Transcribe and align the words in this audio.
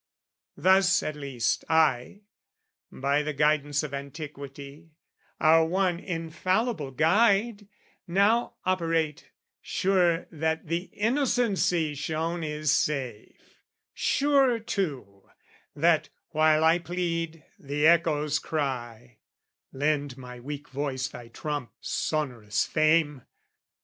Thus 0.57 1.03
at 1.03 1.15
least 1.15 1.63
I, 1.69 2.21
by 2.91 3.21
the 3.21 3.33
guidance 3.33 3.83
of 3.83 3.93
antiquity, 3.93 4.89
(Our 5.39 5.63
one 5.67 5.99
infallible 5.99 6.89
guide) 6.89 7.67
now 8.07 8.55
operate, 8.65 9.29
Sure 9.61 10.25
that 10.31 10.65
the 10.65 10.85
innocency 10.85 11.93
shown 11.93 12.43
is 12.43 12.71
safe; 12.71 13.59
Sure, 13.93 14.57
too, 14.57 15.29
that, 15.75 16.09
while 16.29 16.63
I 16.63 16.79
plead, 16.79 17.43
the 17.59 17.85
echoes 17.85 18.39
cry 18.39 19.19
(Lend 19.71 20.17
my 20.17 20.39
weak 20.39 20.67
voice 20.69 21.09
thy 21.09 21.27
trump, 21.27 21.73
sonorous 21.79 22.65
Fame!) 22.65 23.21